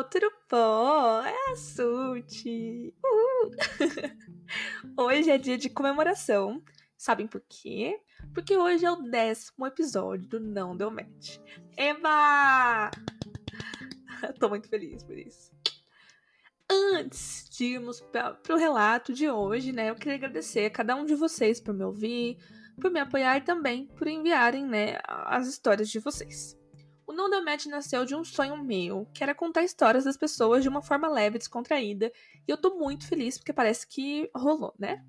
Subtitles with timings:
[0.00, 1.22] pessoal, tudo bom?
[1.22, 2.94] É a Suti.
[4.96, 6.62] hoje é dia de comemoração.
[6.96, 8.00] Sabem por quê?
[8.34, 11.38] Porque hoje é o décimo episódio do Não Deu Match.
[11.76, 12.90] Eba!
[14.38, 15.50] Tô muito feliz por isso.
[16.70, 21.04] Antes de irmos para o relato de hoje, né, eu queria agradecer a cada um
[21.04, 22.38] de vocês por me ouvir,
[22.80, 26.59] por me apoiar e também por enviarem, né, as histórias de vocês.
[27.10, 30.62] O Não Deu Match nasceu de um sonho meu, que era contar histórias das pessoas
[30.62, 32.12] de uma forma leve e descontraída,
[32.46, 35.04] e eu tô muito feliz porque parece que rolou, né?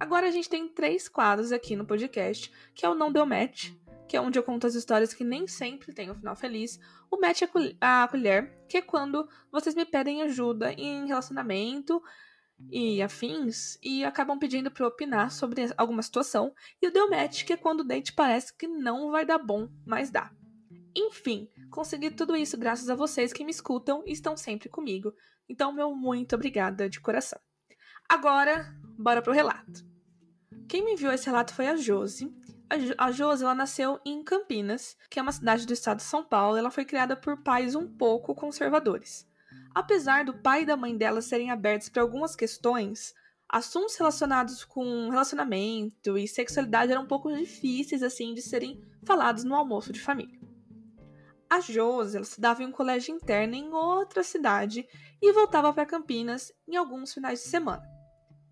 [0.00, 3.70] Agora a gente tem três quadros aqui no podcast, que é o Não Deu Match,
[4.08, 7.20] que é onde eu conto as histórias que nem sempre têm um final feliz, o
[7.20, 7.42] Match
[7.80, 12.02] a colher, que é quando vocês me pedem ajuda em relacionamento
[12.68, 17.44] e afins e acabam pedindo para eu opinar sobre alguma situação, e o Deu Match,
[17.44, 20.32] que é quando o date parece que não vai dar bom, mas dá.
[21.00, 25.14] Enfim, consegui tudo isso graças a vocês que me escutam e estão sempre comigo.
[25.48, 27.38] Então, meu muito obrigada de coração.
[28.08, 29.86] Agora, bora pro relato.
[30.68, 32.34] Quem me enviou esse relato foi a Josi.
[32.98, 36.56] A Josi, ela nasceu em Campinas, que é uma cidade do estado de São Paulo.
[36.56, 39.24] Ela foi criada por pais um pouco conservadores.
[39.72, 43.14] Apesar do pai e da mãe dela serem abertos para algumas questões,
[43.48, 49.54] assuntos relacionados com relacionamento e sexualidade eram um pouco difíceis assim de serem falados no
[49.54, 50.37] almoço de família.
[51.50, 54.86] A Josi ela estudava em um colégio interno em outra cidade
[55.20, 57.82] e voltava para Campinas em alguns finais de semana.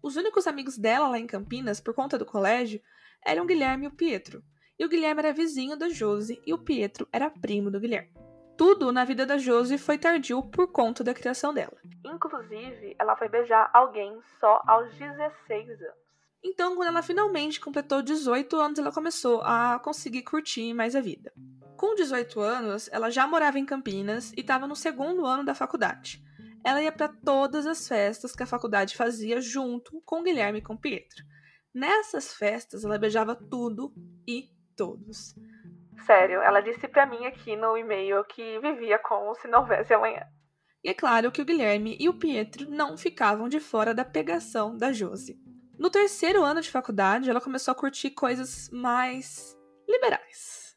[0.02, 2.80] Os únicos amigos dela lá em Campinas, por conta do colégio,
[3.24, 4.42] eram o Guilherme e o Pietro.
[4.78, 8.14] E o Guilherme era vizinho da Josi e o Pietro era primo do Guilherme.
[8.56, 11.76] Tudo na vida da Josi foi tardio por conta da criação dela.
[12.04, 16.06] Inclusive, ela foi beijar alguém só aos 16 anos.
[16.42, 21.32] Então, quando ela finalmente completou 18 anos, ela começou a conseguir curtir mais a vida.
[21.76, 26.24] Com 18 anos, ela já morava em Campinas e estava no segundo ano da faculdade.
[26.64, 30.76] Ela ia para todas as festas que a faculdade fazia junto com Guilherme e com
[30.76, 31.22] Pietro.
[31.74, 33.92] Nessas festas, ela beijava tudo
[34.26, 35.34] e todos.
[36.06, 40.22] Sério, ela disse para mim aqui no e-mail que vivia como se não houvesse amanhã.
[40.82, 44.76] E é claro que o Guilherme e o Pietro não ficavam de fora da pegação
[44.76, 45.38] da Josi.
[45.78, 49.54] No terceiro ano de faculdade, ela começou a curtir coisas mais
[49.86, 50.74] liberais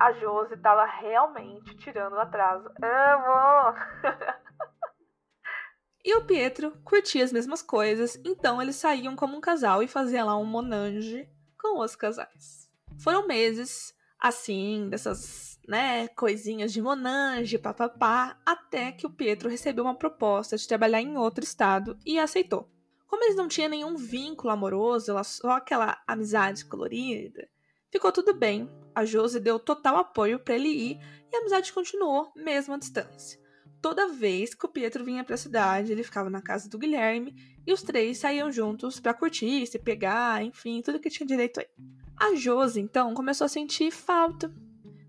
[0.00, 2.70] a Josi tava realmente tirando o atraso.
[2.82, 3.76] Amo!
[6.02, 10.26] e o Pietro curtia as mesmas coisas, então eles saíam como um casal e faziam
[10.26, 11.28] lá um monange
[11.58, 12.70] com os casais.
[12.98, 19.94] Foram meses assim, dessas, né, coisinhas de monange, papapá, até que o Pietro recebeu uma
[19.94, 22.70] proposta de trabalhar em outro estado e aceitou.
[23.06, 27.48] Como eles não tinham nenhum vínculo amoroso, só aquela amizade colorida,
[27.90, 31.00] ficou tudo bem a Josi deu total apoio para ele ir
[31.32, 33.40] e a amizade continuou, mesmo à distância.
[33.80, 37.34] Toda vez que o Pietro vinha para a cidade, ele ficava na casa do Guilherme
[37.66, 41.66] e os três saíam juntos para curtir, se pegar, enfim, tudo que tinha direito aí.
[42.14, 44.52] A Josi, então, começou a sentir falta,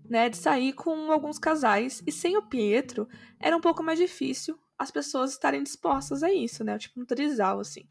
[0.08, 3.06] né, de sair com alguns casais e sem o Pietro
[3.38, 7.60] era um pouco mais difícil as pessoas estarem dispostas a isso, né, tipo um trisal
[7.60, 7.86] assim.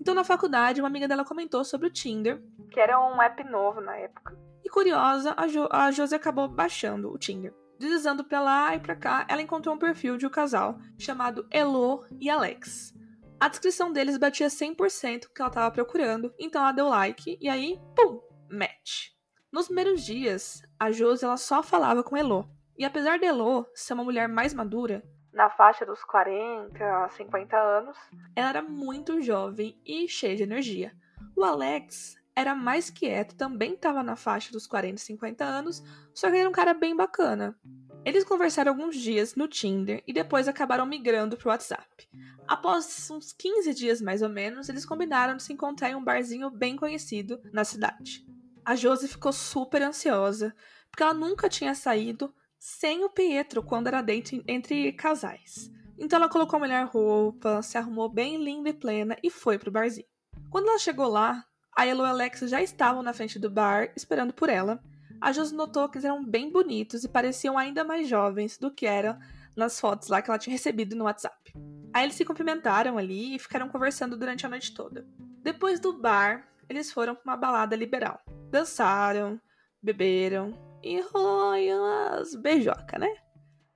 [0.00, 3.82] Então, na faculdade, uma amiga dela comentou sobre o Tinder, que era um app novo
[3.82, 7.54] na época curiosa, a, jo a Josi acabou baixando o Tinder.
[7.78, 12.04] Deslizando pra lá e pra cá, ela encontrou um perfil de um casal chamado Elo
[12.18, 12.94] e Alex.
[13.38, 17.48] A descrição deles batia 100% o que ela estava procurando, então ela deu like e
[17.48, 19.10] aí, pum, match.
[19.52, 22.48] Nos primeiros dias, a Josi ela só falava com Elo.
[22.78, 25.02] E apesar de Elo ser uma mulher mais madura,
[25.32, 27.96] na faixa dos 40 a 50 anos,
[28.36, 30.92] ela era muito jovem e cheia de energia.
[31.34, 35.82] O Alex era mais quieto, também estava na faixa dos 40 e 50 anos,
[36.14, 37.58] só que era um cara bem bacana.
[38.04, 42.08] Eles conversaram alguns dias no Tinder e depois acabaram migrando para o WhatsApp.
[42.48, 46.50] Após uns 15 dias mais ou menos, eles combinaram de se encontrar em um barzinho
[46.50, 48.26] bem conhecido na cidade.
[48.64, 50.54] A Josi ficou super ansiosa,
[50.90, 55.70] porque ela nunca tinha saído sem o Pietro quando era dentro entre casais.
[55.98, 59.70] Então ela colocou a melhor roupa, se arrumou bem linda e plena e foi pro
[59.70, 60.06] barzinho.
[60.50, 61.44] Quando ela chegou lá,
[61.76, 64.82] a Elo e Alex já estavam na frente do bar, esperando por ela.
[65.20, 68.86] A Josi notou que eles eram bem bonitos e pareciam ainda mais jovens do que
[68.86, 69.18] eram
[69.56, 71.52] nas fotos lá que ela tinha recebido no WhatsApp.
[71.94, 75.06] Aí eles se cumprimentaram ali e ficaram conversando durante a noite toda.
[75.42, 78.20] Depois do bar, eles foram para uma balada liberal.
[78.50, 79.40] Dançaram,
[79.82, 83.14] beberam e rolou umas beijoca, né?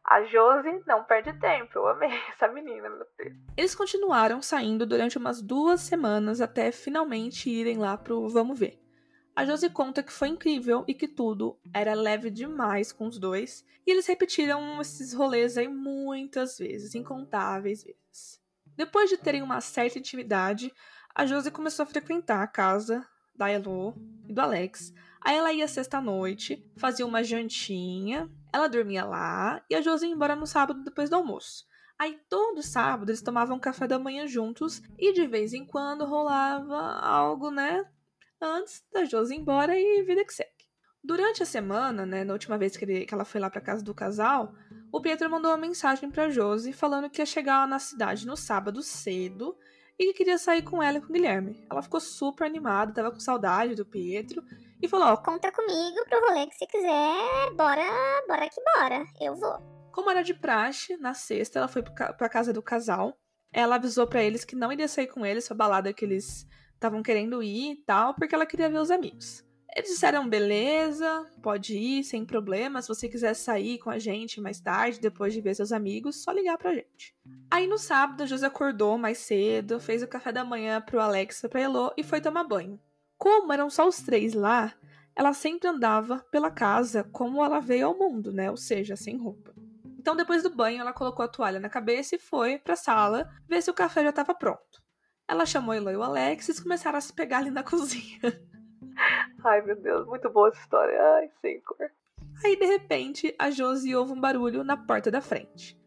[0.08, 3.34] A Josi não perde tempo, eu amei essa menina, meu Deus.
[3.56, 8.80] Eles continuaram saindo durante umas duas semanas até finalmente irem lá pro Vamos Ver.
[9.34, 13.66] A Josie conta que foi incrível e que tudo era leve demais com os dois,
[13.84, 18.40] e eles repetiram esses rolês aí muitas vezes, incontáveis vezes.
[18.76, 20.72] Depois de terem uma certa intimidade,
[21.12, 23.06] a Josie começou a frequentar a casa
[23.36, 23.94] da Elo
[24.28, 24.92] e do Alex.
[25.20, 30.36] Aí ela ia sexta-noite, fazia uma jantinha, ela dormia lá e a Josie ia embora
[30.36, 31.64] no sábado depois do almoço.
[31.98, 36.98] Aí todo sábado eles tomavam café da manhã juntos e de vez em quando rolava
[37.00, 37.84] algo, né?
[38.40, 40.50] antes da Josi ir embora e vida que segue.
[41.02, 43.82] Durante a semana, né, na última vez que, ele, que ela foi lá para casa
[43.82, 44.52] do casal,
[44.90, 48.82] o Pietro mandou uma mensagem para Josi falando que ia chegar na cidade no sábado
[48.82, 49.56] cedo
[49.98, 51.64] e que queria sair com ela e com o Guilherme.
[51.70, 54.42] Ela ficou super animada, tava com saudade do Pietro
[54.80, 57.82] e falou: ó, Conta comigo pro rolê que você quiser, bora,
[58.28, 59.58] bora que bora, eu vou.
[59.92, 63.16] Como era de praxe, na sexta ela foi pra casa do casal.
[63.52, 67.02] Ela avisou para eles que não iria sair com eles, a balada que eles estavam
[67.02, 69.45] querendo ir e tal, porque ela queria ver os amigos.
[69.74, 72.80] Eles disseram, beleza, pode ir, sem problema.
[72.80, 76.32] Se você quiser sair com a gente mais tarde, depois de ver seus amigos, só
[76.32, 77.14] ligar pra gente.
[77.50, 81.48] Aí no sábado, a Josi acordou mais cedo, fez o café da manhã pro Alexa,
[81.48, 82.80] pra Elo e foi tomar banho.
[83.18, 84.74] Como eram só os três lá,
[85.14, 88.50] ela sempre andava pela casa como ela veio ao mundo, né?
[88.50, 89.54] Ou seja, sem roupa.
[89.98, 93.62] Então, depois do banho, ela colocou a toalha na cabeça e foi pra sala ver
[93.62, 94.82] se o café já estava pronto.
[95.26, 98.20] Ela chamou Elo e o Alex e começaram a se pegar ali na cozinha.
[99.44, 101.00] Ai, meu Deus, muito boa essa história.
[101.14, 101.90] Ai, Senhor.
[102.44, 105.78] Aí, de repente, a Josie ouve um barulho na porta da frente.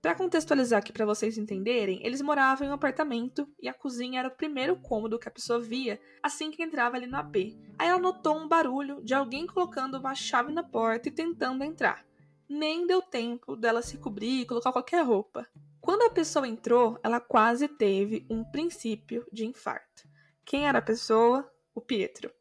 [0.00, 4.28] Para contextualizar aqui para vocês entenderem, eles moravam em um apartamento e a cozinha era
[4.28, 7.34] o primeiro cômodo que a pessoa via assim que entrava ali no AP.
[7.76, 12.06] Aí ela notou um barulho de alguém colocando uma chave na porta e tentando entrar.
[12.48, 15.46] Nem deu tempo dela se cobrir e colocar qualquer roupa.
[15.80, 20.08] Quando a pessoa entrou, ela quase teve um princípio de infarto.
[20.44, 21.50] Quem era a pessoa?
[21.74, 22.37] O Pietro.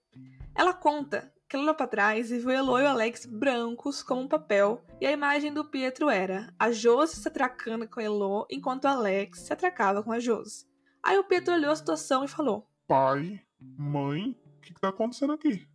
[0.58, 4.22] Ela conta que ela olhou para trás e viu Elo e o Alex brancos como
[4.22, 8.86] um papel, e a imagem do Pietro era a Josi se atracando com Elo enquanto
[8.86, 10.66] o Alex se atracava com a Josi.
[11.04, 15.34] Aí o Pietro olhou a situação e falou: Pai, mãe, o que, que tá acontecendo
[15.34, 15.70] aqui?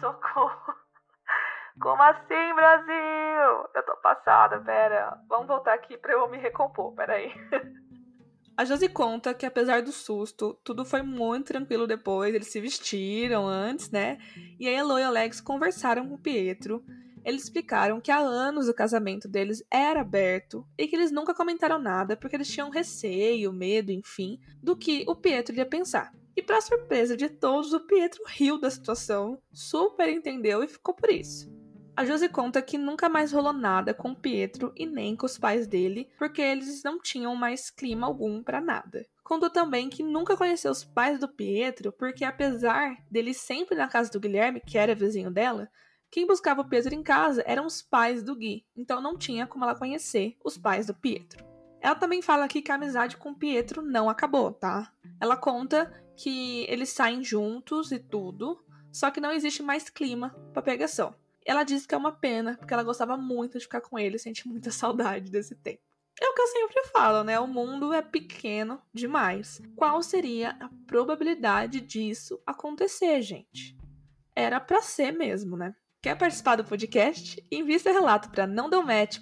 [0.00, 0.72] Socorro!
[1.78, 3.68] Como assim, Brasil?
[3.74, 5.18] Eu tô passada, pera.
[5.28, 7.30] Vamos voltar aqui pra eu me recompor, peraí.
[8.56, 12.32] A Josi conta que apesar do susto, tudo foi muito tranquilo depois.
[12.32, 14.18] Eles se vestiram antes, né?
[14.60, 16.84] E a Elo e Alex conversaram com o Pietro.
[17.24, 21.80] Eles explicaram que há anos o casamento deles era aberto e que eles nunca comentaram
[21.80, 26.12] nada porque eles tinham receio, medo, enfim, do que o Pietro ia pensar.
[26.36, 31.10] E para surpresa de todos, o Pietro riu da situação, super entendeu e ficou por
[31.10, 31.53] isso.
[31.96, 35.68] A Josi conta que nunca mais rolou nada com Pietro e nem com os pais
[35.68, 39.06] dele, porque eles não tinham mais clima algum para nada.
[39.22, 44.10] Contou também que nunca conheceu os pais do Pietro, porque apesar dele sempre na casa
[44.10, 45.70] do Guilherme, que era vizinho dela,
[46.10, 49.64] quem buscava o Pietro em casa eram os pais do Gui, então não tinha como
[49.64, 51.44] ela conhecer os pais do Pietro.
[51.80, 54.92] Ela também fala aqui que a amizade com o Pietro não acabou, tá?
[55.20, 60.62] Ela conta que eles saem juntos e tudo, só que não existe mais clima para
[60.62, 61.14] pegação.
[61.44, 64.48] Ela diz que é uma pena, porque ela gostava muito de ficar com ele, sente
[64.48, 65.82] muita saudade desse tempo.
[66.20, 67.40] É o que eu sempre falo, né?
[67.40, 69.60] O mundo é pequeno demais.
[69.74, 73.76] Qual seria a probabilidade disso acontecer, gente?
[74.34, 75.74] Era para ser mesmo, né?
[76.00, 77.44] Quer participar do podcast?
[77.50, 78.70] Envie seu relato para não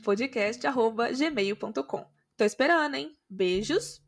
[0.02, 2.06] podcast@gmail.com.
[2.36, 3.12] Tô esperando, hein?
[3.30, 4.02] Beijos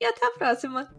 [0.00, 0.90] e até a próxima.